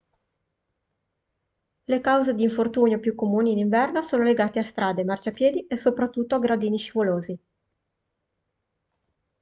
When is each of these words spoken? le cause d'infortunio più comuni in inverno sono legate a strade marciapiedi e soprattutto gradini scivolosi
le 1.91 2.01
cause 2.01 2.33
d'infortunio 2.33 2.99
più 2.99 3.13
comuni 3.13 3.51
in 3.51 3.59
inverno 3.59 4.01
sono 4.01 4.23
legate 4.23 4.57
a 4.57 4.63
strade 4.63 5.03
marciapiedi 5.03 5.67
e 5.67 5.77
soprattutto 5.77 6.39
gradini 6.39 6.79
scivolosi 6.79 7.39